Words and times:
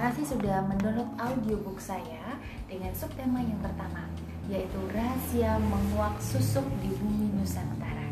kasih 0.00 0.24
sudah 0.24 0.64
mendownload 0.64 1.12
audiobook 1.20 1.76
saya 1.76 2.40
dengan 2.64 2.88
subtema 2.96 3.44
yang 3.44 3.60
pertama, 3.60 4.08
yaitu 4.48 4.80
rahasia 4.96 5.60
menguak 5.60 6.16
susuk 6.16 6.64
di 6.80 6.88
bumi 6.96 7.36
Nusantara. 7.36 8.08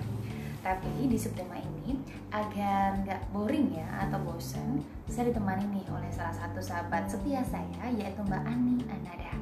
Tapi 0.61 1.09
di 1.09 1.17
subtema 1.17 1.57
ini 1.57 1.97
agar 2.29 3.01
nggak 3.01 3.33
boring 3.33 3.73
ya 3.73 3.89
atau 4.05 4.21
bosan, 4.21 4.85
saya 5.09 5.33
ditemani 5.33 5.65
nih 5.81 5.89
oleh 5.89 6.13
salah 6.13 6.37
satu 6.37 6.61
sahabat 6.61 7.09
setia 7.09 7.41
saya 7.49 7.89
yaitu 7.97 8.21
Mbak 8.21 8.43
Ani 8.45 8.85
Anada. 8.93 9.33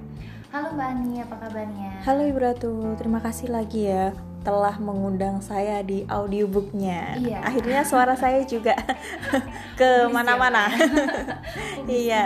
Halo 0.54 0.70
Mbak 0.78 0.86
Ani, 0.86 1.12
apa 1.26 1.34
kabarnya? 1.42 1.92
Halo 2.06 2.22
Ibu 2.30 2.38
Ratu, 2.38 2.74
terima 2.94 3.18
kasih 3.18 3.50
lagi 3.50 3.90
ya 3.90 4.14
telah 4.46 4.78
mengundang 4.78 5.42
saya 5.42 5.82
di 5.82 6.06
audiobooknya. 6.06 7.18
Iya. 7.18 7.42
Akhirnya 7.42 7.82
suara 7.82 8.14
saya 8.14 8.46
juga 8.46 8.78
ke 9.80 10.06
mana-mana. 10.06 10.70
iya, 11.90 12.24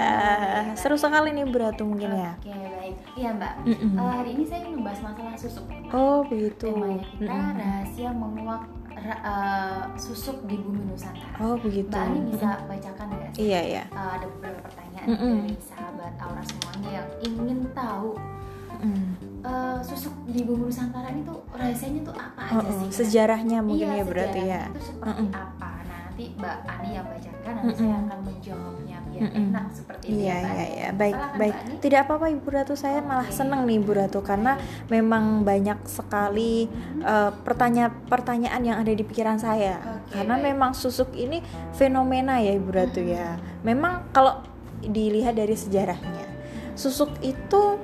seru 0.76 0.94
sekali 0.94 1.32
nih 1.32 1.44
Bu 1.44 1.56
Ratu 1.56 1.82
mungkin 1.82 2.12
ya. 2.12 2.36
Oke 2.36 2.52
baik, 2.52 2.96
iya 3.16 3.30
Mbak. 3.32 3.52
Mm-mm. 3.64 3.96
Eh, 3.96 4.12
hari 4.14 4.30
ini 4.36 4.44
saya 4.44 4.60
ingin 4.62 4.74
membahas 4.78 5.00
masalah 5.00 5.34
susuk. 5.34 5.64
Oh 5.90 6.20
begitu. 6.22 6.68
Temanya 6.68 7.00
kita 7.08 7.32
Mm-mm. 7.32 7.56
rahasia 7.56 8.10
menguak 8.12 8.62
ra- 8.92 9.22
eh, 9.22 9.80
susuk 9.96 10.44
di 10.44 10.56
bumi 10.56 10.84
Nusantara. 10.86 11.40
Oh 11.40 11.56
begitu. 11.56 11.88
Mbak 11.88 12.04
Ani 12.04 12.20
bisa 12.28 12.50
bacakan 12.64 13.06
nggak 13.10 13.30
sih? 13.32 13.40
Iya 13.48 13.60
iya. 13.64 13.84
Eh, 13.88 14.10
ada 14.20 14.26
beberapa 14.28 14.60
pertanyaan 14.62 15.06
Mm-mm. 15.08 15.34
dari 15.40 15.56
sahabat 15.58 16.12
Aura 16.20 16.42
semuanya 16.44 16.90
yang 17.00 17.08
ingin 17.24 17.60
tahu 17.72 18.12
Mm. 18.12 18.39
Eh, 19.80 19.84
susuk 19.86 20.14
di 20.26 20.40
bumi 20.42 20.68
Nusantara 20.68 21.08
ini 21.08 21.22
tuh 21.22 21.40
rahasianya 21.50 22.00
tuh 22.02 22.14
apa 22.14 22.40
Oh, 22.50 22.60
aja 22.60 22.68
oh, 22.68 22.78
sih? 22.84 22.90
sejarahnya 23.00 23.58
mungkin 23.60 23.88
iya, 23.88 23.98
ya 23.98 24.04
berarti 24.04 24.40
ya. 24.42 24.62
Itu 24.68 24.80
seperti 24.86 25.08
Mm-mm. 25.24 25.28
apa? 25.32 25.68
Nah, 25.80 25.98
nanti 26.06 26.24
Mbak 26.36 26.56
Ani 26.64 26.88
yang 26.92 27.06
bacakan, 27.06 27.40
nanti 27.50 27.64
Mm-mm. 27.66 27.80
saya 27.80 27.96
akan 27.98 28.18
menjawabnya 28.20 28.96
biar 29.00 29.22
Mm-mm. 29.22 29.44
enak 29.48 29.64
seperti 29.70 30.04
itu 30.04 30.14
Iya 30.20 30.36
ya, 30.36 30.50
iya 30.50 30.66
iya 30.68 30.88
baik 30.92 31.14
Silakan, 31.14 31.38
baik 31.38 31.56
tidak 31.80 32.00
apa-apa 32.04 32.26
Ibu 32.28 32.48
Ratu 32.48 32.74
saya 32.74 32.98
malah 33.00 33.24
Oke. 33.24 33.34
senang 33.34 33.60
nih 33.64 33.76
Ibu 33.78 33.92
Ratu 33.92 34.20
karena 34.20 34.52
memang 34.86 35.24
banyak 35.42 35.78
sekali 35.84 36.68
eh, 37.00 37.30
pertanyaan-pertanyaan 37.40 38.62
yang 38.62 38.76
ada 38.78 38.92
di 38.92 39.00
pikiran 39.00 39.36
saya 39.36 39.80
Oke, 39.80 40.12
karena 40.14 40.36
baik. 40.36 40.46
memang 40.46 40.70
susuk 40.72 41.10
ini 41.14 41.40
fenomena 41.72 42.38
ya 42.38 42.52
Ibu 42.52 42.70
Ratu 42.70 43.00
ya 43.00 43.34
memang 43.62 44.10
kalau 44.10 44.44
dilihat 44.80 45.34
dari 45.34 45.52
sejarahnya 45.52 46.26
susuk 46.72 47.12
itu 47.20 47.76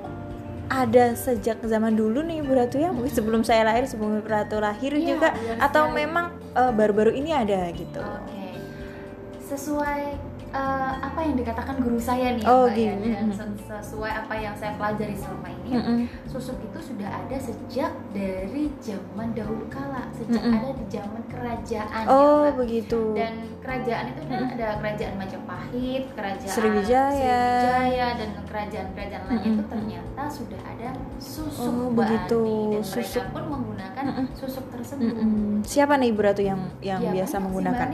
ada 0.66 1.14
sejak 1.14 1.62
zaman 1.62 1.94
dulu 1.94 2.20
nih 2.20 2.42
Ibu 2.42 2.52
Ratu 2.52 2.76
ya? 2.76 2.90
Mungkin 2.90 3.08
sebelum 3.08 3.42
saya 3.42 3.62
lahir 3.62 3.86
sebelum 3.86 4.18
Ibu 4.18 4.28
Ratu 4.28 4.58
lahir 4.58 4.92
Iya, 4.92 5.14
juga. 5.14 5.28
atau 5.58 5.86
sekali. 5.86 5.98
memang 6.00 6.26
eh, 6.52 6.72
baru-baru 6.72 7.12
ini 7.12 7.30
ada 7.30 7.70
gitu? 7.70 8.00
Oke, 8.00 8.46
sesuai 9.40 10.02
eh, 10.48 10.92
apa 10.98 11.18
yang 11.20 11.34
dikatakan 11.34 11.76
guru 11.78 11.96
saya 11.96 12.32
nih, 12.32 12.42
Oh, 12.42 12.64
Mbak 12.64 12.76
ya, 12.76 12.94
dan 12.96 13.26
sesuai 13.58 14.12
apa 14.16 14.34
yang 14.34 14.52
saya 14.52 14.72
pelajari 14.74 15.12
selama 15.12 15.48
ini, 15.52 15.70
Mm-mm. 15.72 15.98
susuk 16.24 16.56
itu 16.60 16.78
sudah 16.84 17.08
ada 17.08 17.36
sejak 17.36 17.92
dari 18.10 18.70
zaman 18.78 19.32
dahulu 19.32 19.66
kala, 19.66 20.06
sejak 20.12 20.38
Mm-mm. 20.38 20.56
ada 20.56 20.70
di 20.72 20.84
zaman 20.88 21.22
kerajaan. 21.26 22.02
ya, 22.02 22.08
oh 22.08 22.46
Mbak. 22.46 22.54
begitu 22.58 23.02
Dan 23.12 23.32
kerajaan 23.58 24.04
itu 24.08 24.20
kan 24.22 24.38
Mm-mm. 24.38 24.54
ada 24.54 24.66
kerajaan 24.76 25.14
Majapahit, 25.16 26.02
kerajaan 26.12 26.52
Sriwijaya. 26.52 27.42
Sriwijaya, 27.56 28.06
dan 28.14 28.28
kerajaan-kerajaan 28.44 29.22
lainnya 29.24 29.44
itu 29.44 29.54
Mm-mm. 29.58 29.70
ternyata 29.70 30.22
sudah 30.26 30.60
ada 30.62 30.88
susuk 31.16 31.54
Oh, 31.58 31.90
Mbak 31.90 31.96
begitu. 31.98 32.42
Dan 32.72 32.82
Susuk. 32.82 33.22
mereka 33.22 33.32
pun 33.32 33.44
menggunakan 33.48 34.04
Mm-mm. 34.06 34.26
susuk 34.32 34.64
tersebut. 34.68 35.12
Mm-mm. 35.12 35.60
siapa 35.62 35.96
nih 35.96 36.08
Ibu 36.08 36.20
Ratu 36.22 36.42
yang 36.42 36.60
yang 36.80 36.98
Ya, 36.98 37.10
biasa 37.12 37.36
menggunakan 37.38 37.88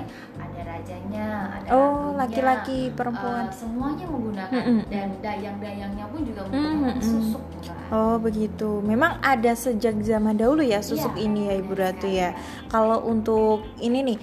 rajanya 0.83 1.27
ada 1.55 1.69
Oh, 1.71 2.11
laki-laki, 2.13 2.91
perempuan. 2.91 3.47
eh, 3.47 3.55
semuanya 3.55 4.05
menggunakan 4.05 4.51
Mm-mm. 4.53 4.81
dan 4.91 5.09
dayang-dayangnya 5.23 6.05
pun 6.11 6.21
juga 6.23 6.41
menggunakan 6.45 6.99
Mm-mm. 6.99 7.01
susuk 7.01 7.43
Mbak. 7.63 7.77
Oh 7.93 8.17
begitu. 8.19 8.71
Memang 8.83 9.23
ada 9.23 9.53
sejak 9.55 10.01
zaman 10.03 10.35
dahulu 10.35 10.61
ya 10.61 10.81
susuk 10.81 11.15
Iya, 11.15 11.23
ini 11.23 11.41
ya 11.47 11.55
Ibu 11.57 11.73
Ratu 11.73 12.09
sekali. 12.09 12.19
ya. 12.19 12.31
Kalau 12.67 12.99
untuk 13.05 13.63
ini 13.79 14.03
nih, 14.03 14.19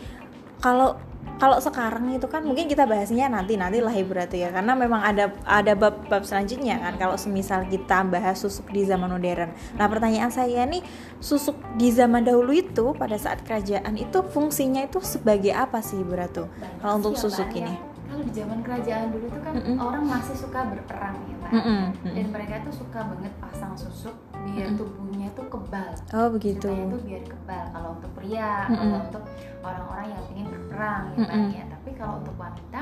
kalau 0.59 1.00
kalau 1.40 1.56
sekarang 1.64 2.12
itu 2.12 2.28
kan 2.28 2.44
mungkin 2.44 2.68
kita 2.68 2.84
bahasnya 2.84 3.32
nanti 3.32 3.56
nanti 3.56 3.80
lah 3.80 3.96
Ibu 3.96 4.12
Ratu 4.12 4.36
ya. 4.36 4.52
Karena 4.52 4.76
memang 4.76 5.00
ada 5.00 5.32
ada 5.48 5.72
bab-bab 5.72 6.28
selanjutnya 6.28 6.84
kan. 6.84 7.00
Kalau 7.00 7.16
semisal 7.16 7.64
kita 7.72 8.04
bahas 8.04 8.44
susuk 8.44 8.68
di 8.76 8.84
zaman 8.84 9.08
modern. 9.08 9.56
Nah 9.80 9.88
pertanyaan 9.88 10.30
saya 10.30 10.68
nih, 10.68 10.84
susuk 11.24 11.56
di 11.80 11.96
zaman 11.96 12.28
dahulu 12.28 12.52
itu 12.52 12.92
pada 13.00 13.16
saat 13.16 13.40
kerajaan 13.48 13.96
itu 13.96 14.20
fungsinya 14.30 14.84
itu 14.84 15.00
sebagai 15.00 15.56
apa 15.56 15.80
sih 15.80 16.04
Ibu 16.04 16.14
Ratu? 16.14 16.44
Kalau 16.84 17.00
untuk 17.00 17.16
susuk 17.16 17.48
ini. 17.56 17.89
Kalau 18.09 18.24
di 18.25 18.34
zaman 18.34 18.59
kerajaan 18.59 19.14
dulu 19.14 19.25
tuh 19.30 19.42
kan 19.46 19.53
Mm-mm. 19.53 19.78
orang 19.78 20.03
masih 20.03 20.34
suka 20.34 20.66
berperang 20.66 21.16
ya 21.24 21.36
Mbak. 21.38 21.52
Mm-mm, 21.53 21.81
Dan 22.09 22.25
mereka 22.34 22.56
tuh 22.66 22.74
suka 22.74 23.00
banget 23.06 23.34
pasang 23.38 23.74
susuk 23.78 24.16
biar 24.34 24.66
Mm-mm. 24.68 24.80
tubuhnya 24.81 25.28
tuh 25.31 25.46
kebal. 25.46 25.92
Oh 26.12 26.28
begitu. 26.34 26.70
Tuh 26.74 27.02
biar 27.06 27.22
kebal 27.22 27.64
kalau 27.70 27.90
untuk 27.94 28.12
pria, 28.18 28.66
Mm-mm. 28.66 28.78
kalau 28.81 28.97
untuk 29.06 29.24
orang-orang 29.62 30.08
yang 30.09 30.24
ingin 30.34 30.47
berperang 30.50 31.03
ya 31.14 31.18
Mbak 31.22 31.38
Mm-mm. 31.38 31.53
ya. 31.53 31.64
Tapi 31.70 31.90
kalau 31.94 32.14
untuk 32.18 32.36
wanita 32.36 32.81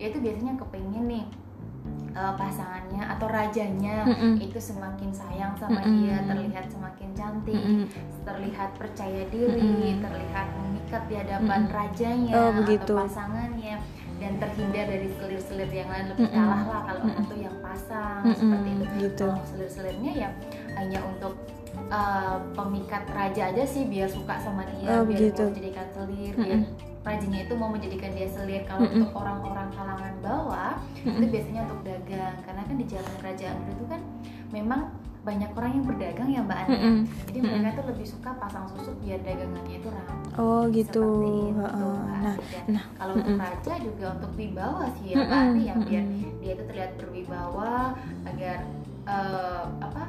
dia 0.00 0.08
tuh 0.08 0.20
biasanya 0.24 0.54
kepengen 0.56 1.04
nih 1.06 1.24
eh, 2.12 2.34
pasangannya 2.38 3.02
atau 3.08 3.26
rajanya 3.26 3.96
Mm-mm. 4.04 4.34
itu 4.38 4.56
semakin 4.56 5.10
sayang 5.10 5.52
sama 5.56 5.80
Mm-mm. 5.80 5.94
dia, 6.00 6.16
terlihat 6.24 6.66
semakin 6.68 7.08
cantik, 7.12 7.58
Mm-mm. 7.58 7.84
terlihat 8.22 8.70
percaya 8.76 9.22
diri, 9.28 9.98
Mm-mm. 9.98 10.00
terlihat 10.00 10.46
memikat 10.54 11.02
di 11.08 11.14
hadapan 11.18 11.60
Mm-mm. 11.66 11.74
rajanya 11.74 12.34
Oh, 12.36 12.50
begitu. 12.62 12.94
atau 12.94 13.02
pasangannya 13.02 13.41
dan 14.22 14.38
terhindar 14.38 14.86
dari 14.86 15.08
selir-selir 15.18 15.70
yang 15.74 15.90
lain 15.90 16.06
lebih 16.14 16.30
Mm-mm. 16.30 16.38
kalah 16.38 16.62
lah 16.70 16.80
kalau 16.86 17.02
Mm-mm. 17.02 17.24
itu 17.26 17.34
yang 17.42 17.56
pasang 17.58 18.22
Mm-mm, 18.22 18.38
seperti 18.38 18.70
itu. 18.70 18.94
gitu. 19.02 19.26
Kalau 19.34 19.46
selir-selirnya 19.50 20.12
ya 20.14 20.28
hanya 20.78 20.98
untuk 21.02 21.34
uh, 21.90 22.38
pemikat 22.54 23.02
raja 23.10 23.50
aja 23.50 23.64
sih 23.66 23.82
biar 23.90 24.06
suka 24.06 24.38
sama 24.38 24.62
dia, 24.78 24.94
Oh, 24.94 25.02
biar 25.02 25.18
begitu. 25.18 25.42
mau 25.42 25.50
menjadikan 25.50 25.86
selir, 25.90 26.32
biar 26.38 26.60
Mm-mm. 26.62 26.70
rajanya 27.02 27.40
itu 27.42 27.54
mau 27.58 27.70
menjadikan 27.74 28.10
dia 28.14 28.28
selir. 28.30 28.62
Kalau 28.62 28.86
Mm-mm. 28.86 28.94
untuk 29.02 29.10
orang-orang 29.18 29.68
kalangan 29.74 30.14
bawah 30.22 30.72
itu 31.02 31.10
Mm-mm. 31.10 31.32
biasanya 31.34 31.60
untuk 31.66 31.80
dagang 31.82 32.36
karena 32.46 32.62
kan 32.62 32.76
di 32.78 32.86
zaman 32.86 33.14
kerajaan 33.18 33.56
dulu 33.58 33.72
itu 33.74 33.84
kan 33.90 34.00
memang 34.54 34.80
banyak 35.22 35.50
orang 35.54 35.70
yang 35.70 35.86
berdagang 35.86 36.28
ya 36.28 36.40
Mbak 36.42 36.58
Ana. 36.58 36.70
Mm-mm. 36.74 36.96
Jadi 37.30 37.38
mereka 37.38 37.68
tuh 37.78 37.86
lebih 37.94 38.06
suka 38.06 38.30
pasang 38.36 38.66
susuk 38.74 38.98
biar 39.00 39.22
dagangannya 39.22 39.76
itu 39.78 39.88
ramai. 39.88 40.18
Oh 40.34 40.62
gitu. 40.66 41.06
Itu. 41.22 41.54
Mbak. 41.54 41.72
Nah, 41.72 42.34
Dan 42.42 42.64
nah, 42.74 42.84
kalau 42.98 43.12
untuk 43.14 43.30
mm-mm. 43.30 43.44
raja 43.46 43.72
juga 43.78 44.06
untuk 44.18 44.30
wibawa 44.34 44.84
sih 44.98 45.06
ya 45.10 45.16
Mbak 45.16 45.30
Mm-mm, 45.30 45.46
Ani, 45.54 45.62
yang 45.62 45.80
biar 45.86 46.04
mm-mm. 46.04 46.38
dia 46.42 46.52
itu 46.52 46.64
terlihat 46.66 46.92
berwibawa 46.98 47.72
agar 48.26 48.58
eh, 49.04 49.62
apa 49.78 50.02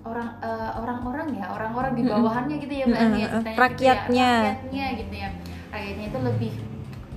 orang 0.00 0.28
eh, 0.40 0.70
orang-orang 0.76 1.26
ya 1.36 1.46
orang-orang 1.52 1.92
di 1.92 2.02
bawahannya 2.04 2.56
gitu 2.60 2.74
ya 2.74 2.84
Mbak 2.88 3.00
Ani 3.00 3.16
ya, 3.16 3.28
Mm-mm, 3.28 3.32
ceritanya 3.40 3.40
gitu 3.40 3.56
ya, 3.56 3.60
rakyatnya. 3.64 4.30
rakyatnya 4.36 4.86
gitu 5.00 5.14
ya 5.16 5.28
rakyatnya 5.70 6.04
itu 6.08 6.18
lebih 6.20 6.52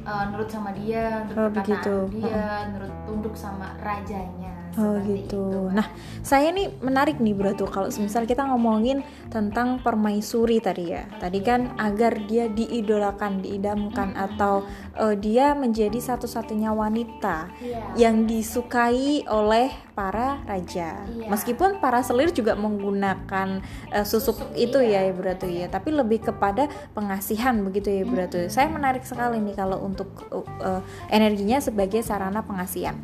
eh, 0.03 0.23
nurut 0.31 0.47
sama 0.47 0.69
dia 0.71 1.03
nurut 1.27 1.35
Oh, 1.35 1.49
perkataan 1.51 1.67
begitu. 1.67 1.95
dia 2.15 2.43
nurut 2.71 2.93
tunduk 3.03 3.35
sama 3.35 3.67
rajanya 3.79 4.52
Oh 4.73 4.97
seperti 4.97 5.29
gitu. 5.29 5.43
itu. 5.45 5.69
Nah, 5.69 5.87
saya 6.25 6.49
nih 6.49 6.73
menarik 6.81 7.21
nih 7.21 7.37
Bro 7.37 7.53
tuh 7.53 7.69
kalau 7.69 7.87
misal 8.01 8.25
kita 8.25 8.43
ngomongin 8.49 9.05
tentang 9.29 9.79
permaisuri 9.85 10.57
tadi 10.57 10.91
ya. 10.91 11.05
Tadi 11.21 11.39
kan 11.45 11.77
agar 11.77 12.17
dia 12.25 12.49
diidolakan, 12.49 13.45
diidamkan 13.45 14.17
atau 14.17 14.65
eh, 14.97 15.15
dia 15.15 15.53
menjadi 15.53 15.97
satu-satunya 16.01 16.73
wanita 16.73 17.53
Iya. 17.61 18.09
yang 18.09 18.25
disukai 18.25 19.23
oleh 19.29 19.69
para 19.93 20.41
raja. 20.49 21.05
Iya. 21.05 21.29
Meskipun 21.29 21.77
para 21.77 22.01
selir 22.01 22.33
juga 22.33 22.57
menggunakan 22.57 23.61
eh, 23.93 24.05
susuk, 24.05 24.33
Susuk, 24.33 24.49
itu 24.57 24.79
iya. 24.81 25.03
ya 25.05 25.11
Ibu 25.13 25.21
Ratu 25.21 25.45
ya, 25.45 25.67
tapi 25.69 25.93
lebih 25.93 26.25
kepada 26.25 26.65
pengasihan 26.97 27.53
begitu 27.61 27.91
ya 27.93 28.01
Ibu 28.07 28.15
Ratu. 28.17 28.37
Mm-mm. 28.41 28.49
Saya 28.49 28.71
menarik 28.71 29.05
sekali 29.05 29.37
nih 29.37 29.53
kalau 29.53 29.83
untuk 29.85 30.09
eh, 30.33 30.81
energinya 31.13 31.61
sebagai 31.61 32.01
sarana 32.01 32.41
pengasihan. 32.41 32.97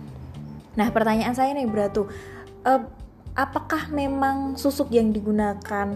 Nah, 0.80 0.88
pertanyaan 0.96 1.36
saya 1.36 1.52
nih 1.52 1.68
Ibu 1.68 1.76
Ratu, 1.76 2.04
eh, 2.64 2.82
apakah 3.36 3.92
memang 3.92 4.56
susuk 4.56 4.88
yang 4.96 5.12
digunakan 5.12 5.88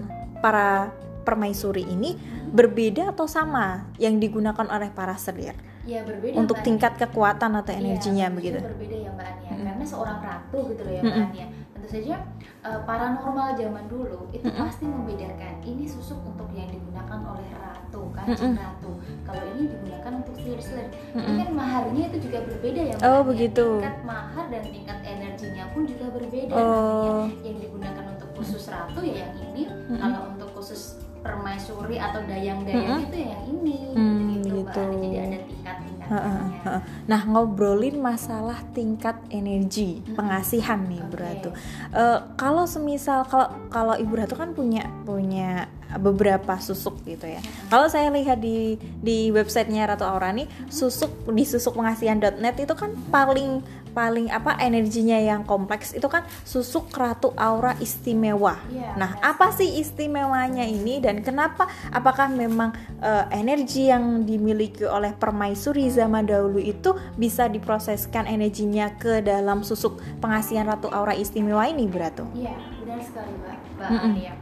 para 0.43 0.91
permaisuri 1.23 1.87
ini 1.87 2.19
berbeda 2.51 3.15
atau 3.15 3.23
sama 3.25 3.87
yang 3.95 4.19
digunakan 4.19 4.67
oleh 4.67 4.91
para 4.91 5.15
selir 5.15 5.55
Iya, 5.83 6.03
berbeda 6.03 6.35
untuk 6.35 6.59
Mbak. 6.59 6.67
tingkat 6.67 6.93
kekuatan 6.99 7.51
atau 7.55 7.71
Iya, 7.71 7.79
energinya 7.79 8.27
tentu 8.27 8.37
begitu? 8.43 8.59
berbeda 8.59 8.95
ya 8.99 9.09
Mbak 9.11 9.27
Ania 9.31 9.49
Mm-mm. 9.49 9.65
karena 9.71 9.85
seorang 9.87 10.19
ratu 10.19 10.57
gitu 10.67 10.81
loh 10.83 10.93
ya 10.93 11.01
Mbak 11.01 11.15
Mm-mm. 11.15 11.31
Ania 11.31 11.47
tentu 11.73 11.87
saja 11.87 12.15
eh, 12.61 12.79
paranormal 12.83 13.47
zaman 13.55 13.85
dulu 13.87 14.19
itu 14.35 14.43
Mm-mm. 14.43 14.63
pasti 14.67 14.83
membedakan 14.83 15.53
ini 15.63 15.85
susuk 15.87 16.19
untuk 16.27 16.47
yang 16.51 16.67
digunakan 16.67 17.19
oleh 17.23 17.47
ratu 17.55 17.72
kanjeng 18.09 18.53
Mm-mm. 18.53 18.53
ratu 18.57 18.91
kalau 19.23 19.43
ini 19.51 19.63
digunakan 19.69 20.11
untuk 20.17 20.35
selir-selir 20.35 20.87
ini 20.89 21.13
Mm-mm. 21.15 21.37
kan 21.39 21.49
maharnya 21.53 22.03
itu 22.07 22.17
juga 22.21 22.39
berbeda 22.43 22.81
ya 22.83 22.95
Oh, 23.01 23.21
begitu. 23.21 23.65
tingkat 23.77 23.97
mahar 24.01 24.45
dan 24.47 24.63
tingkat 24.63 24.99
energinya 25.01 25.63
pun 25.69 25.81
juga 25.83 26.05
berbeda 26.09 26.53
Oh. 26.53 27.23
yang 27.41 27.57
digunakan 27.57 28.05
untuk 28.09 28.29
khusus 28.33 28.63
ratu 28.67 28.99
ya 28.99 29.15
yang 29.23 29.33
ini 29.45 29.63
Mm-mm. 29.69 29.97
kalau 29.97 30.19
untuk 30.31 30.49
khusus 30.53 30.81
permaisuri 31.23 31.95
atau 31.97 32.19
dayang-dayang 32.23 32.99
Mm-mm. 32.99 33.05
itu 33.05 33.15
ya 33.17 33.27
yang 33.31 33.43
ini 33.47 33.77
Hmm, 33.93 34.41
gitu, 34.41 34.65
gitu. 34.65 34.83
Jadi 34.99 35.17
ada 35.21 35.37
tingkat-tingkat 35.39 36.07
katanya. 36.09 36.81
Nah 37.05 37.21
ngobrolin 37.23 37.95
masalah 37.95 38.59
tingkat 38.71 39.15
energi 39.29 40.01
pengasihan 40.11 40.81
nih 40.83 40.99
Bu 40.99 41.13
Oke. 41.13 41.21
Ratu. 41.21 41.49
Eh, 41.93 42.19
kalau 42.35 42.65
semisal 42.65 43.23
kalau 43.23 43.53
kalau 43.69 43.93
Ibu 43.93 44.13
Ratu 44.17 44.33
kan 44.33 44.51
punya 44.51 44.83
punya 45.03 45.69
beberapa 45.99 46.57
susuk 46.61 47.01
gitu 47.05 47.27
ya. 47.27 47.41
Kalau 47.67 47.87
saya 47.89 48.09
lihat 48.13 48.39
di 48.39 48.77
di 49.01 49.29
websitenya 49.29 49.89
Ratu 49.93 50.05
Aura 50.05 50.33
nih 50.33 50.47
susuk 50.69 51.11
di 51.31 51.43
susukpengasihan.net 51.45 52.55
itu 52.57 52.73
kan 52.73 52.93
paling 53.09 53.61
paling 53.93 54.33
apa 54.33 54.57
energinya 54.57 55.15
yang 55.15 55.45
kompleks 55.45 55.93
itu 55.93 56.09
kan 56.09 56.25
susuk 56.43 56.89
Ratu 56.91 57.31
Aura 57.37 57.77
istimewa. 57.77 58.57
Iya, 58.73 58.97
nah, 58.97 59.11
apa 59.21 59.53
sih 59.53 59.79
istimewanya 59.79 60.65
ini 60.65 60.97
dan 60.97 61.21
kenapa 61.21 61.69
apakah 61.93 62.27
memang 62.27 62.73
eh, 62.99 63.25
energi 63.37 63.93
yang 63.93 64.25
dimiliki 64.25 64.83
oleh 64.83 65.13
permaisuri 65.13 65.87
zaman 65.93 66.25
dahulu 66.25 66.57
itu 66.57 66.97
bisa 67.15 67.45
diproseskan 67.45 68.25
energinya 68.25 68.89
ke 68.97 69.21
dalam 69.21 69.61
susuk 69.61 70.01
pengasihan 70.17 70.65
Ratu 70.65 70.89
Aura 70.89 71.13
istimewa 71.13 71.69
ini 71.69 71.85
beratu? 71.85 72.25
Iya, 72.33 72.57
benar 72.81 72.99
sekali 73.05 73.31
Mbak. 73.37 73.57
Mbak 73.77 73.89
Mm-mm. 73.93 74.13
Ania. 74.17 74.33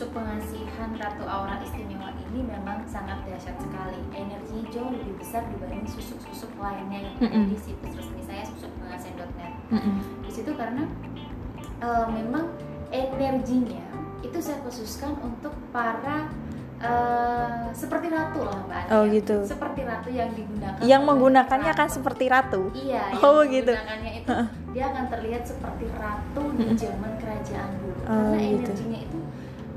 Susuk 0.00 0.16
pengasihan 0.16 0.96
Ratu 0.96 1.28
Aura 1.28 1.60
istimewa 1.60 2.08
ini 2.16 2.40
memang 2.40 2.80
sangat 2.88 3.20
dahsyat 3.20 3.52
sekali. 3.60 4.00
Energinya 4.16 4.64
jauh 4.72 4.96
lebih 4.96 5.12
besar 5.20 5.44
dibanding 5.52 5.84
susuk-susuk 5.84 6.56
lainnya 6.56 7.04
yang 7.04 7.14
ada 7.20 7.28
Mm-mm. 7.28 7.52
di 7.52 7.56
situs 7.60 7.92
resmi 8.00 8.24
saya 8.24 8.40
susukpengasihan.net. 8.48 9.52
Mm-mm. 9.68 10.24
Di 10.24 10.32
situ 10.32 10.56
karena 10.56 10.88
eh, 11.84 12.06
memang 12.16 12.48
energinya 12.88 13.84
itu 14.24 14.40
saya 14.40 14.64
khususkan 14.64 15.20
untuk 15.20 15.52
para 15.68 16.32
eh, 16.80 17.68
seperti 17.76 18.08
ratu 18.08 18.40
lah 18.48 18.56
Mbak. 18.56 18.84
Oh, 18.96 19.04
gitu. 19.04 19.36
Seperti 19.44 19.84
ratu 19.84 20.08
yang 20.08 20.32
digunakan. 20.32 20.80
Yang 20.80 21.02
menggunakannya 21.12 21.72
kan 21.76 21.92
ratu. 21.92 21.96
seperti 22.00 22.24
ratu. 22.32 22.62
Iya, 22.72 23.20
Oh, 23.20 23.44
yang 23.44 23.52
gitu. 23.52 23.76
menggunakannya 23.76 24.12
itu 24.24 24.32
dia 24.72 24.84
akan 24.96 25.04
terlihat 25.12 25.44
seperti 25.44 25.84
ratu 25.92 26.42
di 26.56 26.64
zaman 26.72 27.12
kerajaan 27.20 27.70
dulu. 27.84 28.00
Oh, 28.08 28.32
Karena 28.32 28.40
gitu. 28.40 28.72
energinya 28.72 29.00
itu 29.04 29.19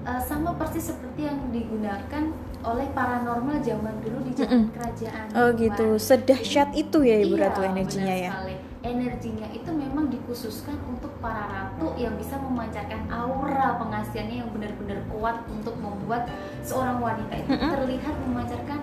uh, 0.03 0.21
sama 0.21 0.55
persis 0.55 0.91
seperti 0.91 1.25
yang 1.25 1.39
digunakan 1.49 2.23
oleh 2.63 2.87
paranormal 2.91 3.59
zaman 3.59 3.95
dulu 3.99 4.23
di 4.23 4.31
zaman 4.31 4.67
Mm-mm. 4.67 4.71
kerajaan. 4.71 5.25
Oh 5.35 5.49
gitu, 5.53 5.87
sedahsyat 5.99 6.71
itu 6.73 7.03
ya 7.03 7.19
Ibu 7.19 7.35
Iya, 7.35 7.43
Ratu 7.47 7.61
energinya 7.61 8.15
ya. 8.15 8.31
sekali. 8.31 8.55
Energinya 8.83 9.47
itu 9.49 9.71
memang 9.71 10.11
dikhususkan 10.11 10.75
untuk 10.83 11.15
para 11.19 11.47
ratu 11.47 11.95
yang 11.95 12.19
bisa 12.19 12.35
memancarkan 12.35 13.07
aura 13.07 13.79
pengasihannya 13.79 14.43
yang 14.43 14.49
benar-benar 14.51 14.99
kuat 15.07 15.39
untuk 15.47 15.75
membuat 15.79 16.27
seorang 16.59 16.99
wanita 16.99 17.31
itu 17.33 17.51
Mm-mm. 17.51 17.71
terlihat 17.71 18.15
memancarkan 18.27 18.79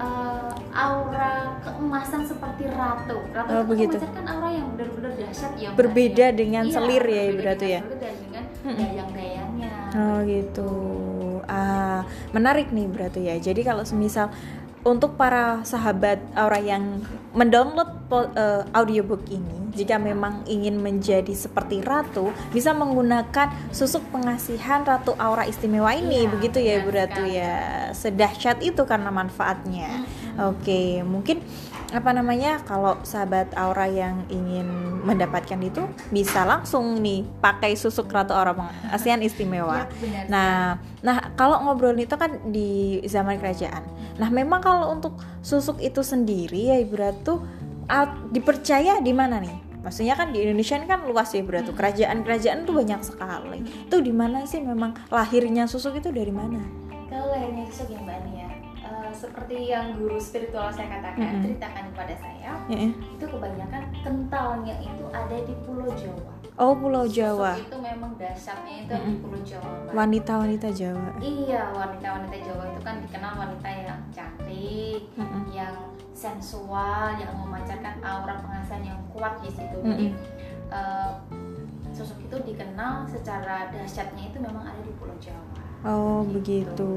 uh, 0.00 0.48
aura 0.72 1.60
keemasan 1.60 2.24
seperti 2.24 2.72
ratu. 2.72 3.20
Ratu 3.32 3.48
Oh, 3.52 3.60
itu 3.60 3.68
begitu. 3.68 3.96
memancarkan 4.00 4.24
aura 4.32 4.48
yang 4.48 4.68
benar-benar 4.72 5.12
dahsyat 5.12 5.52
ya. 5.56 5.68
Mbak 5.68 5.76
Berbeda 5.76 6.26
Nia. 6.28 6.36
dengan 6.36 6.64
Iya, 6.64 6.74
selir 6.74 7.04
ya 7.04 7.22
Ibu 7.28 7.40
Ratu 7.44 7.64
ya. 7.68 7.80
selir 7.84 8.00
Mm-mm. 8.62 8.78
dayang-dayangnya. 8.78 9.74
Oh 9.94 10.18
gitu. 10.22 10.70
Ah, 11.48 12.06
menarik 12.30 12.70
nih 12.70 12.86
berarti 12.86 13.26
ya. 13.26 13.36
Jadi 13.40 13.66
kalau 13.66 13.82
semisal 13.82 14.30
untuk 14.84 15.16
para 15.16 15.64
sahabat 15.64 16.20
Aura 16.36 16.60
yang 16.60 17.00
mendownload 17.32 18.04
eh, 18.36 18.62
audiobook 18.76 19.24
ini, 19.32 19.72
jika 19.74 19.98
memang 19.98 20.44
ingin 20.46 20.78
menjadi 20.78 21.32
seperti 21.34 21.82
ratu, 21.82 22.30
bisa 22.54 22.70
menggunakan 22.70 23.50
susuk 23.74 24.06
pengasihan 24.14 24.86
Ratu 24.86 25.18
Aura 25.18 25.48
istimewa 25.48 25.90
ini, 25.96 26.24
Iya, 26.24 26.30
begitu 26.30 26.58
ya 26.62 26.72
Ibu 26.84 26.90
Ratu 26.94 27.22
ya. 27.26 27.54
Sedahsyat 27.90 28.62
itu 28.62 28.84
karena 28.86 29.10
manfaatnya. 29.10 30.06
Oke, 30.38 31.02
mungkin 31.02 31.42
apa 31.94 32.10
namanya 32.10 32.58
kalau 32.66 32.98
sahabat 33.06 33.54
Aura 33.54 33.86
yang 33.86 34.26
ingin 34.26 34.66
mendapatkan 35.06 35.56
itu 35.62 35.86
bisa 36.10 36.42
langsung 36.42 36.98
nih 36.98 37.22
pakai 37.38 37.78
susuk 37.78 38.10
Ratu 38.10 38.34
Aura 38.34 38.50
pengasihan 38.50 39.22
istimewa. 39.22 39.86
Iya, 39.86 40.02
benar 40.02 40.24
Nah, 40.26 40.54
nah 41.06 41.16
kalau 41.38 41.62
ngobrolin 41.62 42.02
itu 42.02 42.18
kan 42.18 42.50
di 42.50 42.98
zaman 43.06 43.38
kerajaan. 43.38 43.86
Nah, 44.18 44.26
memang 44.26 44.58
kalau 44.58 44.90
untuk 44.90 45.22
susuk 45.46 45.78
itu 45.78 46.02
sendiri 46.02 46.74
ya 46.74 46.76
Ibu 46.82 46.94
Ratu 46.98 47.46
ah, 47.86 48.10
dipercaya 48.34 48.98
di 48.98 49.14
mana 49.14 49.38
nih? 49.38 49.54
Maksudnya 49.84 50.16
kan 50.16 50.32
di 50.32 50.40
Indonesia 50.40 50.80
ini 50.80 50.88
kan 50.88 51.04
luas 51.06 51.30
ya 51.30 51.44
Ibu 51.44 51.50
Ratu. 51.54 51.70
Kerajaan-kerajaan 51.76 52.66
tuh 52.66 52.74
banyak 52.74 53.00
sekali. 53.06 53.60
Itu 53.86 54.02
di 54.02 54.10
mana 54.10 54.42
sih 54.48 54.58
memang 54.58 54.96
lahirnya 55.14 55.70
susuk 55.70 56.00
itu 56.00 56.10
dari 56.10 56.34
mana? 56.34 56.58
Kalau 57.06 57.30
lahirnya 57.30 57.68
susuk 57.68 57.92
ya 57.92 58.00
Mbak 58.00 58.18
Nia, 58.26 58.48
eh, 58.84 59.10
seperti 59.10 59.72
yang 59.72 59.96
guru 59.96 60.20
spiritual 60.20 60.68
saya 60.68 61.00
katakan, 61.00 61.40
Mm-mm. 61.40 61.42
ceritakan 61.42 61.84
kepada 61.96 62.14
saya, 62.20 62.50
Ya, 62.68 62.76
ya. 62.76 62.90
itu 62.92 63.24
kebanyakan 63.24 63.82
kentalnya 64.04 64.76
itu 64.78 65.04
ada 65.10 65.36
di 65.40 65.54
Pulau 65.64 65.88
Jawa. 65.96 66.32
Oh, 66.54 66.70
Pulau 66.70 67.02
Jawa. 67.08 67.58
Susuk 67.58 67.66
itu 67.66 67.78
memang 67.82 68.12
dasarnya 68.14 68.74
itu 68.86 68.92
ada 68.94 69.02
di 69.02 69.10
Mm-mm. 69.10 69.22
Pulau 69.24 69.40
Jawa. 69.42 69.70
Wanita-wanita 69.90 70.68
Jawa. 70.70 71.08
Iya, 71.18 71.62
wanita-wanita 71.74 72.36
Jawa 72.44 72.62
itu 72.70 72.80
kan 72.84 72.96
dikenal 73.02 73.32
wanita 73.34 73.68
yang 73.72 74.00
cantik, 74.14 75.00
Mm-mm. 75.18 75.42
yang 75.50 75.74
sensual, 76.14 77.18
yang 77.18 77.32
memancarkan 77.34 77.98
aura 78.06 78.38
pengasihan 78.38 78.94
yang 78.94 79.00
kuat 79.10 79.34
di 79.42 79.50
situ. 79.50 79.76
Jadi 79.82 80.06
Mm-mm. 80.14 81.42
Susuk 81.94 82.18
itu 82.20 82.36
dikenal 82.44 83.06
secara 83.06 83.70
dahsyatnya 83.70 84.28
itu 84.28 84.38
memang 84.38 84.66
ada 84.66 84.80
di 84.82 84.92
Pulau 84.94 85.14
Jawa. 85.16 85.62
Oh 85.84 86.24
Gitu. 86.24 86.32
begitu. 86.40 86.92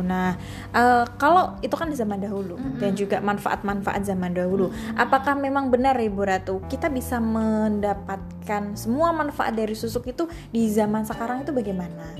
Nah, 0.00 0.38
eh, 0.70 1.04
kalau 1.18 1.58
itu 1.58 1.74
kan 1.74 1.90
di 1.90 1.98
zaman 1.98 2.22
dahulu 2.22 2.54
Mm-mm. 2.54 2.78
dan 2.78 2.94
juga 2.94 3.18
manfaat-manfaat 3.18 4.06
zaman 4.06 4.30
dahulu. 4.30 4.70
Apakah 4.94 5.34
memang 5.34 5.66
benar 5.66 5.98
Ibu 5.98 6.22
Ratu 6.22 6.62
kita 6.66 6.86
bisa 6.88 7.18
mendapatkan 7.18 8.74
semua 8.74 9.10
manfaat 9.10 9.52
dari 9.52 9.74
susuk 9.74 10.06
itu 10.06 10.24
di 10.48 10.70
zaman 10.70 11.02
sekarang 11.02 11.42
itu 11.42 11.50
bagaimana? 11.50 12.14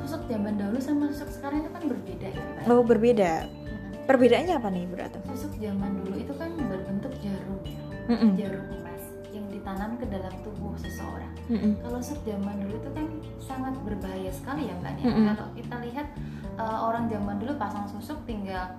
Susuk 0.00 0.24
zaman 0.26 0.56
dahulu 0.56 0.80
sama 0.80 1.12
susuk 1.12 1.28
sekarang 1.30 1.60
itu 1.60 1.70
kan 1.70 1.82
berbeda 1.86 2.26
ya, 2.26 2.40
Mbak. 2.40 2.64
Oh 2.68 2.82
berbeda. 2.82 3.32
Perbedaannya 4.02 4.54
apa 4.56 4.68
nih 4.68 4.82
Ibu 4.82 4.94
Ratu? 4.96 5.18
Susuk 5.30 5.52
zaman 5.56 5.90
dulu 6.00 6.16
itu 6.18 6.32
kan 6.34 6.50
berbentuk 6.56 7.12
jarum 7.20 7.60
ya, 7.62 7.78
Mm-mm. 8.10 8.30
jarum 8.34 8.64
emas 8.66 8.80
yang 8.82 8.91
ditanam 9.62 9.94
ke 9.94 10.10
dalam 10.10 10.34
tubuh 10.42 10.74
seseorang. 10.74 11.30
Mm-mm. 11.46 11.78
Kalau 11.78 12.02
susuk 12.02 12.26
zaman 12.26 12.58
dulu 12.66 12.82
itu 12.82 12.90
kan 12.90 13.06
sangat 13.38 13.74
berbahaya 13.86 14.26
sekali 14.34 14.66
ya 14.66 14.74
mbak 14.82 14.98
Nia. 14.98 15.06
Mm-mm. 15.06 15.24
Kalau 15.38 15.46
kita 15.54 15.76
lihat 15.86 16.06
uh, 16.58 16.90
orang 16.90 17.06
zaman 17.06 17.38
dulu 17.38 17.54
pasang 17.54 17.86
susuk 17.86 18.18
tinggal 18.26 18.74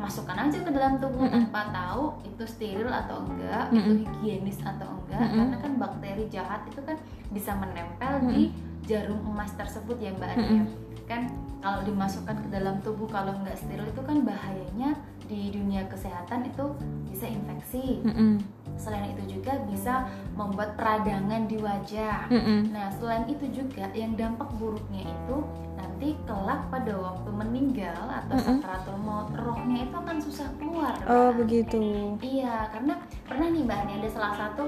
masukkan 0.00 0.48
aja 0.48 0.58
ke 0.64 0.70
dalam 0.72 0.96
tubuh 0.96 1.28
Mm-mm. 1.28 1.52
tanpa 1.52 1.68
tahu 1.70 2.16
itu 2.24 2.42
steril 2.48 2.88
atau 2.88 3.20
enggak, 3.28 3.68
Mm-mm. 3.68 3.84
itu 3.84 3.92
higienis 4.08 4.58
atau 4.64 4.88
enggak, 4.96 5.20
Mm-mm. 5.20 5.36
karena 5.36 5.56
kan 5.60 5.72
bakteri 5.76 6.24
jahat 6.32 6.60
itu 6.72 6.80
kan 6.82 6.96
bisa 7.28 7.52
menempel 7.52 8.12
di 8.32 8.48
jarum 8.88 9.20
emas 9.28 9.52
tersebut 9.52 10.00
ya 10.00 10.10
mbak 10.16 10.32
Ania. 10.32 10.64
Kan 11.04 11.28
kalau 11.60 11.84
dimasukkan 11.84 12.36
ke 12.40 12.48
dalam 12.48 12.80
tubuh 12.80 13.04
kalau 13.10 13.36
nggak 13.44 13.60
steril 13.60 13.84
itu 13.84 14.00
kan 14.00 14.24
bahayanya 14.24 14.96
di 15.28 15.52
dunia 15.52 15.84
kesehatan 15.92 16.48
itu 16.48 16.72
bisa 17.12 17.28
infeksi. 17.28 18.00
Mm-mm. 18.00 18.40
Selain 18.80 19.12
itu 19.12 19.36
juga 19.38 19.60
bisa 19.68 20.08
membuat 20.32 20.78
peradangan 20.80 21.44
di 21.44 21.60
wajah. 21.60 22.32
Mm-mm. 22.32 22.72
Nah, 22.72 22.88
selain 22.96 23.28
itu 23.28 23.44
juga 23.52 23.92
yang 23.92 24.16
dampak 24.16 24.48
buruknya 24.56 25.04
itu 25.04 25.36
nanti 25.76 26.14
kelak 26.24 26.62
pada 26.70 26.94
waktu 26.96 27.30
meninggal 27.34 28.02
atau 28.08 28.36
Mm-mm. 28.38 28.62
sakaratul 28.62 28.98
maut 29.02 29.28
rohnya 29.36 29.84
itu 29.84 29.96
akan 29.98 30.18
susah 30.22 30.48
keluar. 30.56 30.94
Oh 31.04 31.34
Mbak. 31.34 31.36
begitu. 31.44 31.82
Iya, 32.24 32.70
karena 32.72 32.94
pernah 33.26 33.46
nih 33.52 33.62
Mbak 33.66 33.78
Ani 33.84 33.92
ada 34.00 34.08
salah 34.08 34.34
satu 34.38 34.64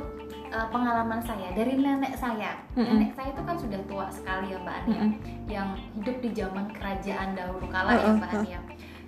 uh, 0.50 0.68
pengalaman 0.68 1.20
saya 1.22 1.54
dari 1.54 1.78
nenek 1.78 2.14
saya. 2.18 2.58
Mm-mm. 2.74 2.86
Nenek 2.98 3.10
saya 3.16 3.28
itu 3.32 3.42
kan 3.42 3.56
sudah 3.56 3.80
tua 3.86 4.06
sekali 4.10 4.52
ya 4.52 4.58
Mbak 4.60 4.74
Ani 4.74 4.90
ya, 4.90 5.02
Mm-mm. 5.02 5.12
yang 5.46 5.68
hidup 5.96 6.16
di 6.20 6.30
zaman 6.34 6.64
kerajaan 6.74 7.28
dahulu 7.38 7.66
kala 7.70 7.96
ya 7.96 8.10
Mbak 8.18 8.30
Ani 8.36 8.48
ya. 8.54 8.60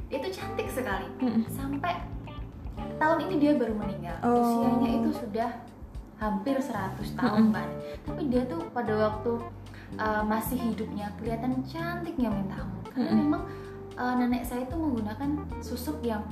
Dia 0.09 0.19
itu 0.23 0.29
cantik 0.33 0.69
sekali. 0.71 1.09
Mm-mm. 1.21 1.45
Sampai 1.51 1.93
tahun 2.97 3.19
ini 3.29 3.35
dia 3.43 3.53
baru 3.59 3.75
meninggal. 3.75 4.17
Oh. 4.23 4.39
Usianya 4.41 4.91
itu 5.03 5.11
sudah 5.19 5.51
hampir 6.23 6.55
100 6.55 7.19
tahun 7.19 7.51
Mm-mm. 7.51 7.53
Mbak. 7.53 7.67
Tapi 8.07 8.23
dia 8.31 8.43
tuh 8.47 8.63
pada 8.71 8.93
waktu 8.95 9.33
uh, 9.99 10.23
masih 10.23 10.59
hidupnya 10.59 11.11
kelihatan 11.19 11.61
cantiknya 11.67 12.31
minta 12.31 12.63
ampun. 12.63 12.83
Karena 12.93 13.11
Mm-mm. 13.11 13.23
memang 13.27 13.43
uh, 13.99 14.15
nenek 14.17 14.47
saya 14.47 14.63
itu 14.65 14.77
menggunakan 14.79 15.31
susuk 15.59 15.99
yang 16.07 16.23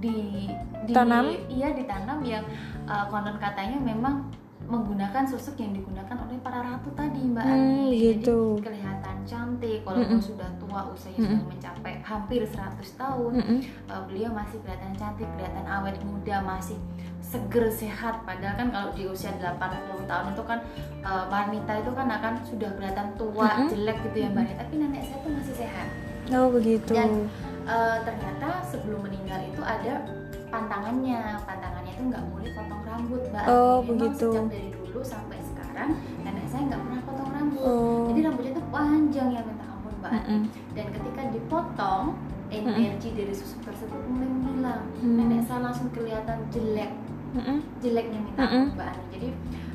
di, 0.00 0.48
di 0.84 0.92
Tanam? 0.92 1.28
iya 1.46 1.70
ditanam 1.70 2.18
yang 2.20 2.42
uh, 2.84 3.04
konon 3.06 3.36
katanya 3.36 3.76
memang 3.78 4.24
menggunakan 4.62 5.26
susuk 5.26 5.56
yang 5.56 5.72
digunakan 5.72 6.14
oleh 6.14 6.38
para 6.38 6.62
ratu 6.62 6.88
tadi 6.92 7.26
Mbak 7.26 7.42
Hmm, 7.42 7.50
Ani. 7.50 7.90
gitu. 7.92 8.54
Jadi 8.54 8.66
kelihatan 8.70 9.16
cantik 9.26 9.80
walaupun 9.82 10.14
Mm-mm. 10.14 10.22
sudah 10.22 10.46
tua 10.56 10.80
usianya 10.86 11.18
sudah 11.18 11.32
Mm-mm. 11.34 11.50
mencapai 11.50 11.92
hampir 12.00 12.40
100 12.44 12.78
tahun. 12.94 13.32
Mm-mm. 13.34 13.58
Uh, 13.84 14.02
beliau 14.06 14.30
masih 14.30 14.62
kelihatan 14.62 14.94
cantik, 14.94 15.26
kelihatan 15.34 15.66
awet 15.66 15.98
muda, 16.00 16.38
masih 16.40 16.78
seger 17.20 17.66
sehat. 17.68 18.22
Padahal 18.22 18.54
kan 18.56 18.68
kalau 18.70 18.90
di 18.92 19.04
usia 19.04 19.34
80 19.34 19.58
tahun 20.06 20.26
itu 20.30 20.44
kan 20.44 20.58
uh, 21.02 21.24
wanita 21.26 21.72
itu 21.76 21.90
kan 21.90 22.06
akan 22.08 22.32
sudah 22.46 22.70
kelihatan 22.72 23.08
tua, 23.16 23.46
Mm-mm. 23.50 23.68
jelek 23.68 23.98
gitu 24.06 24.16
ya 24.20 24.28
Mbak 24.28 24.44
Ani. 24.44 24.54
Tapi 24.56 24.74
nenek 24.76 25.02
saya 25.02 25.18
tuh 25.18 25.32
masih 25.34 25.54
sehat. 25.56 25.86
Oh 26.30 26.46
begitu. 26.48 26.94
Dan- 26.94 27.26
Uh, 27.60 28.02
ternyata 28.02 28.64
sebelum 28.90 29.06
meninggal 29.06 29.38
itu 29.46 29.62
ada 29.62 30.02
pantangannya 30.50 31.22
pantangannya 31.46 31.92
itu 31.94 32.02
nggak 32.10 32.24
boleh 32.26 32.50
potong 32.50 32.82
rambut 32.82 33.22
mbak 33.30 33.44
Oh. 33.46 33.78
Memang 33.78 33.86
begitu. 33.86 34.26
sejak 34.26 34.46
dari 34.50 34.68
dulu 34.74 34.98
sampai 35.00 35.38
sekarang 35.46 35.88
nenek 36.18 36.46
saya 36.50 36.62
nggak 36.66 36.80
pernah 36.82 37.00
potong 37.06 37.30
rambut 37.30 37.62
Oh. 37.62 38.10
jadi 38.10 38.20
rambutnya 38.26 38.50
itu 38.50 38.64
panjang 38.66 39.28
ya 39.30 39.40
minta 39.46 39.64
ampun 39.64 39.94
mbak 39.94 40.10
Ani. 40.10 40.18
Mm-mm. 40.18 40.40
dan 40.74 40.86
ketika 40.90 41.22
dipotong 41.30 42.04
energi 42.50 43.08
dari 43.14 43.30
susuk 43.30 43.62
tersebut 43.62 44.00
mulai 44.02 44.26
menghilang 44.26 44.82
Hmm. 44.98 45.14
nenek 45.14 45.46
saya 45.46 45.60
langsung 45.62 45.86
kelihatan 45.94 46.38
jelek 46.50 46.90
Mm-mm. 47.30 47.58
jeleknya 47.78 48.18
minta 48.18 48.42
ampun 48.42 48.74
mbak 48.74 48.86
Ani 48.90 49.04
jadi 49.08 49.28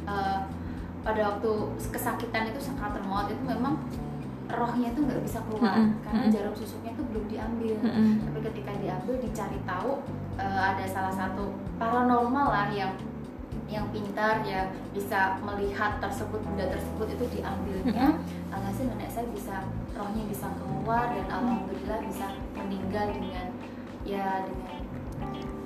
eh, 0.05 0.37
pada 1.07 1.21
waktu 1.31 1.51
kesakitan 1.87 2.51
itu 2.51 2.59
sakaratul 2.59 3.07
maut 3.07 3.31
itu 3.31 3.39
memang 3.39 3.79
rohnya 4.55 4.87
itu 4.91 4.99
nggak 5.03 5.21
bisa 5.23 5.39
keluar 5.47 5.75
Mm-mm. 5.75 6.01
karena 6.03 6.21
Mm-mm. 6.25 6.33
jarum 6.33 6.55
susuknya 6.55 6.91
itu 6.95 7.03
belum 7.11 7.25
diambil 7.27 7.75
Mm-mm. 7.83 8.11
tapi 8.25 8.39
ketika 8.51 8.71
diambil 8.79 9.15
dicari 9.19 9.59
tahu 9.67 9.91
eh, 10.39 10.61
ada 10.75 10.85
salah 10.87 11.13
satu 11.13 11.55
paranormal 11.77 12.47
lah 12.51 12.67
yang 12.71 12.95
yang 13.65 13.89
pintar 13.89 14.45
ya 14.45 14.69
bisa 14.93 15.41
melihat 15.41 15.97
tersebut 15.97 16.37
benda 16.45 16.69
tersebut 16.69 17.17
itu 17.17 17.25
diambilnya 17.39 18.13
alhasil 18.53 18.85
nenek 18.93 19.09
saya 19.09 19.25
bisa 19.33 19.65
rohnya 19.97 20.23
bisa 20.29 20.47
keluar 20.61 21.09
dan 21.09 21.25
alhamdulillah 21.31 21.99
bisa 22.05 22.29
meninggal 22.53 23.09
dengan 23.09 23.49
ya 24.05 24.45
dengan 24.45 24.74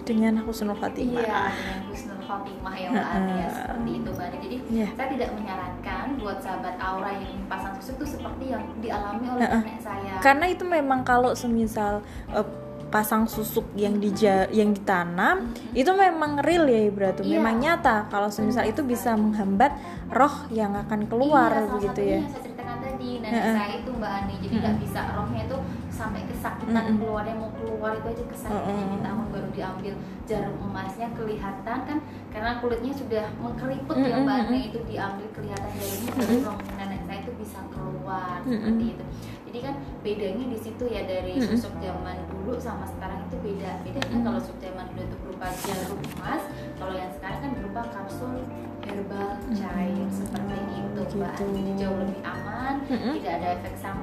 dengan 0.09 0.33
husnul 0.41 0.73
khotimah 0.73 1.21
iya 1.21 1.41
dengan 1.53 1.79
husnul 1.85 2.21
khotimah 2.25 2.73
ya 2.73 2.87
mbak. 2.89 3.05
Ani 3.13 3.33
ya 3.37 3.47
seperti 3.53 3.91
itu 3.93 4.09
mbak. 4.09 4.27
Jadi 4.33 4.57
Iya. 4.69 4.87
saya 4.93 5.07
tidak 5.09 5.29
menyarankan 5.33 6.05
buat 6.17 6.37
sahabat 6.41 6.75
aura 6.77 7.11
yang 7.13 7.37
pasang 7.45 7.73
susuk 7.77 7.93
itu 7.97 8.05
seperti 8.17 8.45
yang 8.49 8.63
dialami 8.77 9.25
oleh 9.29 9.41
Heeh. 9.45 9.61
nenek 9.63 9.79
saya. 9.79 10.13
Karena 10.19 10.45
itu 10.45 10.63
memang 10.65 11.01
kalau 11.01 11.31
semisal 11.33 12.01
eh, 12.29 12.47
pasang 12.89 13.29
susuk 13.29 13.69
yang 13.77 14.01
dija 14.01 14.49
yang 14.49 14.73
ditanam 14.73 15.53
itu 15.77 15.93
memang 15.93 16.41
real 16.41 16.65
ya 16.65 16.89
Ibra 16.89 17.13
tuh 17.13 17.21
Iya. 17.21 17.37
memang 17.37 17.61
nyata 17.61 18.09
kalau 18.09 18.33
semisal 18.33 18.65
itu 18.65 18.81
bisa 18.81 19.13
menghambat 19.13 19.77
roh 20.09 20.49
yang 20.49 20.73
akan 20.73 21.05
keluar 21.05 21.53
iya, 21.53 21.69
begitu 21.69 22.01
ya. 22.01 22.17
yang 22.17 22.25
saya 22.27 22.41
ceritakan 22.41 22.77
tadi 22.81 23.09
nenek 23.21 23.29
Heeh. 23.37 23.55
saya 23.61 23.73
itu 23.77 23.89
mbak 23.93 24.11
Ani. 24.11 24.33
Jadi 24.41 24.55
nggak 24.57 24.75
bisa 24.81 25.01
rohnya 25.13 25.41
itu 25.45 25.57
sampai 25.99 26.23
kesakitan 26.31 26.83
Mm-mm. 26.87 26.97
keluarnya 27.03 27.35
mau 27.35 27.51
keluar 27.51 27.91
itu 27.99 28.07
aja 28.07 28.23
kesakitan 28.31 28.71
Mm-mm. 28.71 28.91
di 28.95 28.97
tahun 29.03 29.25
baru 29.35 29.49
diambil 29.51 29.93
jarum 30.23 30.55
emasnya 30.71 31.07
kelihatan 31.11 31.79
kan 31.83 31.97
karena 32.31 32.51
kulitnya 32.63 32.93
sudah 32.95 33.25
mengkeriput 33.35 33.95
ya 33.99 34.15
Mm-mm, 34.15 34.23
mbak 34.23 34.37
Ani 34.39 34.47
mm-mm. 34.47 34.69
itu 34.71 34.79
diambil 34.87 35.27
kelihatan 35.35 35.71
jarumnya 35.75 36.11
jadi 36.15 36.35
Mm-mm. 36.39 36.47
roh 36.47 36.57
nenek 36.79 37.01
saya 37.03 37.19
itu 37.19 37.31
bisa 37.35 37.59
keluar 37.67 38.37
Mm-mm. 38.47 38.55
seperti 38.55 38.85
itu 38.95 39.05
jadi 39.49 39.59
kan 39.65 39.75
bedanya 40.05 40.45
di 40.47 40.57
situ 40.61 40.83
ya 40.87 41.01
dari 41.03 41.33
Mm-mm. 41.35 41.49
susuk 41.51 41.73
zaman 41.83 42.15
dulu 42.31 42.53
sama 42.55 42.85
sekarang 42.87 43.19
itu 43.27 43.35
beda 43.43 43.71
bedanya 43.83 44.07
Mm-mm. 44.15 44.23
kalau 44.23 44.39
susuk 44.39 44.57
zaman 44.63 44.85
dulu 44.95 45.03
itu 45.03 45.17
berupa 45.27 45.47
jarum 45.67 45.99
emas 46.15 46.43
kalau 46.79 46.93
yang 46.95 47.11
sekarang 47.11 47.39
kan 47.43 47.51
berupa 47.59 47.81
kapsul 47.91 48.39
herbal 48.87 49.29
cair 49.51 49.91
Mm-mm. 49.91 50.15
seperti 50.15 50.55
itu 50.79 51.01
mbak 51.19 51.35
Gitu. 51.39 51.43
Ani. 51.43 51.57
Jadi 51.59 51.71
jauh 51.81 51.97
lebih 51.99 52.19
aman 52.21 52.73
Mm-mm. 52.85 53.13
tidak 53.17 53.33
ada 53.41 53.47
efek 53.57 53.73
samping 53.75 53.98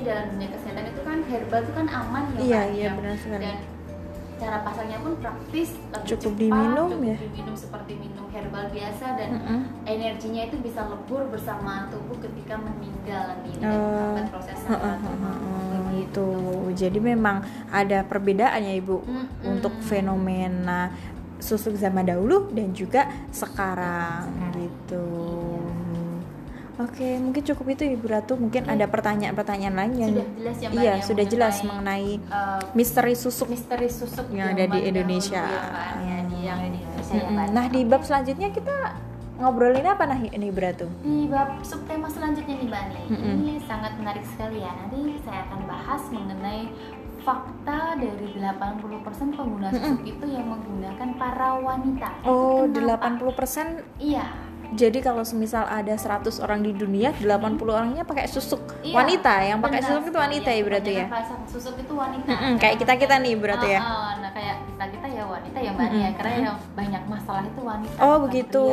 menyakiti 0.00 0.08
dalam 0.08 0.26
dunia 0.32 0.48
kesehatan 0.50 0.84
itu 0.86 1.00
kan 1.02 1.18
herbal 1.22 1.60
itu 1.60 1.72
kan 1.72 1.86
aman 1.88 2.22
ya 2.30 2.40
iya 2.40 2.60
iya 2.66 2.82
ya. 2.82 2.90
benar 2.96 3.14
sekali 3.14 3.44
dan 3.44 3.58
cara 4.40 4.58
pasangnya 4.64 4.98
pun 4.98 5.12
praktis 5.20 5.68
lebih 5.92 6.08
Cukup 6.08 6.22
cepat, 6.24 6.40
diminum 6.40 6.88
cukup 6.88 7.04
ya? 7.04 7.16
diminum 7.20 7.54
seperti 7.54 7.92
minum 7.94 8.26
herbal 8.26 8.64
biasa 8.72 9.06
dan 9.14 9.30
Mm-mm. 9.36 9.60
energinya 9.84 10.42
itu 10.42 10.56
bisa 10.58 10.80
lebur 10.82 11.22
bersama 11.28 11.72
tubuh 11.92 12.16
ketika 12.18 12.56
meninggal 12.56 13.22
nanti 13.28 13.50
dan 13.54 13.68
Oh. 13.68 13.76
menghambat 13.76 14.26
proses 14.32 14.56
sakaratul 14.58 15.14
maut 15.14 15.36
Oh, 15.36 15.80
begitu. 15.84 16.00
itu 16.00 16.28
jadi 16.72 16.98
memang 17.04 17.36
ada 17.68 17.98
perbedaan 18.02 18.60
ya 18.62 18.74
ibu 18.74 19.04
Mm-mm. 19.04 19.44
untuk 19.44 19.76
fenomena 19.84 20.88
susuk 21.36 21.72
zaman 21.74 22.04
dahulu 22.04 22.48
dan 22.50 22.72
juga 22.72 23.12
sekarang 23.30 24.24
Sekarang. 24.24 24.56
gitu 24.56 25.04
oke 26.80 27.08
mungkin 27.20 27.42
cukup 27.44 27.66
itu 27.70 27.82
ibu 27.90 28.06
ratu 28.06 28.32
mungkin 28.34 28.62
Oke. 28.62 28.72
ada 28.72 28.86
pertanyaan-pertanyaan 28.86 29.74
lain 29.74 29.92
yang 29.94 30.10
sudah 30.10 30.26
jelas 30.34 30.56
ya 30.56 30.66
mbak 30.66 30.78
iya 30.78 30.92
ya, 30.92 30.94
sudah 31.00 31.24
jelas 31.26 31.56
mengenai, 31.60 32.10
eh, 32.16 32.60
misteri 32.72 33.14
susuk 33.14 33.48
misteri 33.48 33.86
susuk 33.86 34.26
Yang 34.30 34.48
ada 34.50 34.64
di 34.66 34.78
Indonesia. 34.82 35.42
dahulu 35.42 35.60
ya, 36.00 36.00
ya, 36.00 36.16
di 36.24 36.38
yang 36.40 36.58
ada 36.58 36.68
di 36.68 36.78
Indonesia 36.78 37.12
ya, 37.12 37.20
Mm-mm. 37.20 37.34
Mbak. 37.34 37.48
nah 37.52 37.66
di 37.66 37.80
bab 37.84 38.02
selanjutnya 38.02 38.48
kita 38.50 38.76
ngobrolin 39.36 39.86
apa 39.86 40.04
nah 40.04 40.18
ini 40.18 40.46
ibu 40.46 40.58
ratu 40.58 40.86
Di 41.00 41.24
bab 41.26 41.50
subtema 41.62 42.06
selanjutnya 42.06 42.54
nih 42.54 42.66
Mbak 42.66 42.82
Ani, 42.82 43.02
Mm-mm. 43.08 43.32
ini 43.34 43.50
sangat 43.62 43.92
menarik 43.96 44.24
sekali 44.26 44.60
ya. 44.60 44.72
Nanti 44.74 44.98
saya 45.20 45.40
akan 45.44 45.60
bahas 45.64 46.02
mengenai 46.08 46.62
fakta 47.20 47.80
dari 47.96 48.32
80% 48.34 48.80
pengguna 49.30 49.68
susuk 49.70 50.00
itu 50.02 50.24
yang 50.26 50.46
menggunakan 50.46 51.08
para 51.16 51.52
wanita. 51.54 52.08
Oh 52.22 52.64
kenapa? 52.64 53.12
80% 53.12 53.84
Iya. 53.98 54.24
Jadi 54.72 54.98
kalau 55.00 55.20
semisal 55.20 55.62
ada 55.62 55.92
100 55.92 56.22
orang 56.38 56.60
di 56.60 56.72
dunia 56.72 57.10
80 57.12 57.26
orangnya 57.66 58.02
pakai 58.02 58.24
susuk 58.24 58.62
Iya, 58.80 58.94
wanita 58.96 59.32
yang 59.40 59.58
pakai 59.58 59.78
benar 59.78 59.90
susuk 59.90 60.04
itu 60.06 60.18
wanita 60.18 60.48
ya 60.48 60.62
berarti 60.62 60.92
ya 60.94 61.06
susuk 61.46 61.74
itu 61.76 61.92
wanita. 61.92 62.28
Mm-mm, 62.28 62.54
kayak 62.56 62.76
kita-kita 62.78 63.14
nih 63.18 63.34
berarti 63.34 63.68
ya? 63.68 63.80
Oh, 63.80 63.90
oh, 63.90 64.12
nah 64.18 64.30
kayak 64.30 64.56
kita 64.62 64.84
kita 64.88 65.06
ya 65.10 65.24
wanita 65.24 65.58
ya 65.58 65.70
mbak 65.70 65.82
Ani 65.82 65.90
ya, 65.92 66.00
Mm-mm, 66.00 66.16
karena 66.16 66.32
yang 66.40 66.58
banyak 66.72 67.02
masalah 67.04 67.42
itu 67.42 67.60
wanita. 67.60 67.96
oh 67.98 68.16
begitu. 68.22 68.64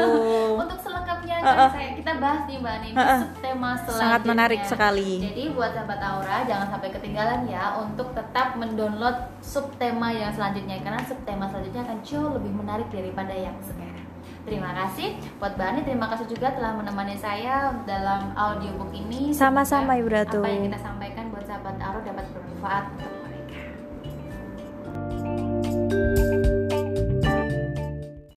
Untuk 0.62 0.78
selengkapnya 0.78 1.34
kan 1.36 1.48
Uh-uh. 1.50 1.70
saya 1.72 1.90
kita 1.96 2.12
bahas 2.16 2.42
nih 2.44 2.56
mbak 2.58 2.72
Ani 2.74 2.88
di 2.88 2.96
Uh-uh. 2.96 3.20
subtema 3.22 3.70
selanjutnya. 3.74 3.98
sangat 3.98 4.22
menarik 4.22 4.60
sekali 4.62 5.10
Jadi 5.22 5.42
buat 5.50 5.70
sahabat 5.72 6.00
Aura 6.00 6.36
jangan 6.44 6.68
sampai 6.68 6.88
ketinggalan 6.92 7.40
ya 7.46 7.64
untuk 7.76 8.08
tetap 8.12 8.48
mendownload 8.54 9.16
subtema 9.40 10.08
yang 10.10 10.30
selanjutnya 10.30 10.76
karena 10.78 11.00
subtema 11.02 11.44
selanjutnya 11.46 11.82
akan 11.82 11.98
jauh 12.02 12.30
lebih 12.34 12.52
menarik 12.52 12.88
daripada 12.88 13.32
yang 13.32 13.56
sekarang. 13.60 13.99
Terima 14.50 14.74
kasih 14.74 15.14
buat 15.38 15.54
Bani, 15.54 15.86
terima 15.86 16.10
kasih 16.10 16.26
juga 16.26 16.50
telah 16.50 16.74
menemani 16.74 17.14
saya 17.14 17.70
dalam 17.86 18.34
audiobook 18.34 18.90
ini. 18.90 19.30
Sama-sama 19.30 19.94
Ibu 19.94 20.10
Ratu. 20.10 20.42
Apa 20.42 20.50
yang 20.50 20.66
kita 20.66 20.82
sampaikan 20.82 21.30
buat 21.30 21.46
sahabat 21.46 21.78
Aro 21.78 22.02
dapat 22.02 22.26
bermanfaat 22.34 22.84
untuk 22.98 23.14
mereka. 23.30 23.62